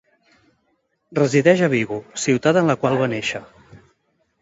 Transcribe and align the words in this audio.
Resideix 1.19 1.63
a 1.69 1.71
Vigo, 1.75 2.01
ciutat 2.25 2.63
en 2.65 2.73
la 2.73 2.79
qual 2.83 3.01
va 3.05 3.15
néixer. 3.15 3.47